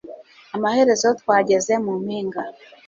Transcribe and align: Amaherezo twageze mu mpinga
Amaherezo 0.55 1.07
twageze 1.19 1.73
mu 1.83 1.93
mpinga 2.03 2.41